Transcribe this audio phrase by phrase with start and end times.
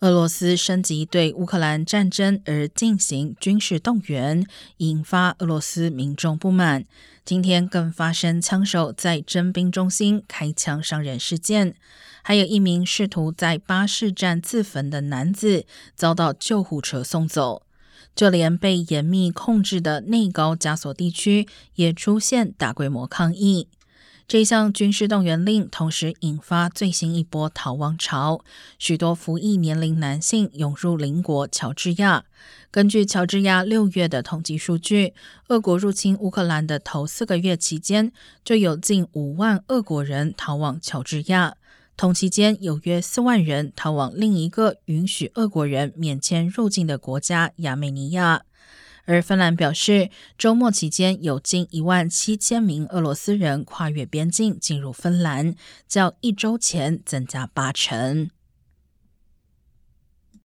[0.00, 6.84] 俄罗斯升级对乌克兰战争而进行军事动员，引发俄罗斯民众不满。
[7.24, 11.74] 今天更发生枪手在征兵中心开枪伤人事件，
[12.22, 15.64] 还有一名试图在巴士站自焚的男子
[15.94, 17.62] 遭到救护车送走。
[18.14, 23.68] 就连被严密控制的内高加索地区也出现大规模抗议。
[24.28, 28.40] 这项军事动员令同时引发最新一波逃亡潮，
[28.76, 32.24] 许多服役年龄男性涌入邻国乔治亚。
[32.72, 35.14] 根据乔治亚六月的统计数据，
[35.48, 38.10] 俄国入侵乌克兰的头四个月期间，
[38.44, 41.54] 就有近五万俄国人逃往乔治亚。
[41.96, 48.42] 同期间，有约四万人逃往另一个允许俄国人免签入境的国家亚美尼亚。
[49.06, 55.54] 而芬兰表示，周末期间有近一万七千名俄罗斯人跨越边境进入芬兰，
[55.88, 58.30] 较一周前增加八成。